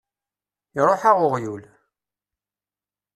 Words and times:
Iṛuḥ-aɣ 0.79 1.17
uɣyul! 1.27 1.63